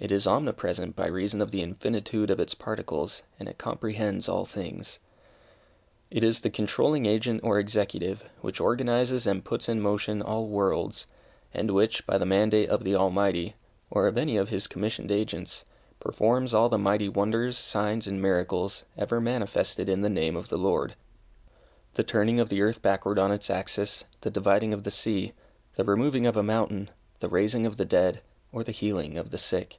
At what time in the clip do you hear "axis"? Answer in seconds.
23.50-24.04